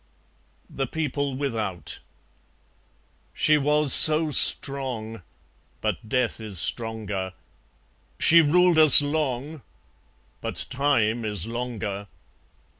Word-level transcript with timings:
(The 0.67 0.87
People 0.87 1.35
without) 1.35 1.99
She 3.35 3.59
was 3.59 3.93
so 3.93 4.31
strong; 4.31 5.21
But 5.79 6.09
death 6.09 6.39
is 6.39 6.57
stronger. 6.57 7.33
She 8.17 8.41
ruled 8.41 8.79
us 8.79 9.03
long; 9.03 9.61
But 10.41 10.65
Time 10.71 11.23
is 11.23 11.45
longer. 11.45 12.07